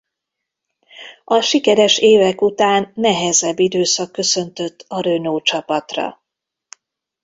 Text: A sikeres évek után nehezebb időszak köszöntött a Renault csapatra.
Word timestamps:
A 1.23 1.41
sikeres 1.41 1.97
évek 1.97 2.41
után 2.41 2.91
nehezebb 2.95 3.59
időszak 3.59 4.11
köszöntött 4.11 4.85
a 4.87 5.01
Renault 5.01 5.43
csapatra. 5.43 6.21